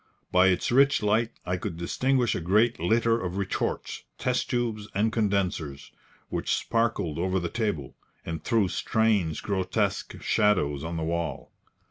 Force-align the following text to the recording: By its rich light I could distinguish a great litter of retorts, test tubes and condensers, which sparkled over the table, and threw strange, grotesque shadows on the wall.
By 0.31 0.47
its 0.47 0.71
rich 0.71 1.03
light 1.03 1.29
I 1.45 1.57
could 1.57 1.77
distinguish 1.77 2.33
a 2.33 2.41
great 2.41 2.79
litter 2.79 3.21
of 3.21 3.37
retorts, 3.37 4.01
test 4.17 4.49
tubes 4.49 4.87
and 4.95 5.11
condensers, 5.13 5.91
which 6.29 6.55
sparkled 6.55 7.19
over 7.19 7.39
the 7.39 7.49
table, 7.49 7.95
and 8.25 8.43
threw 8.43 8.67
strange, 8.67 9.43
grotesque 9.43 10.19
shadows 10.19 10.83
on 10.83 10.97
the 10.97 11.03
wall. 11.03 11.51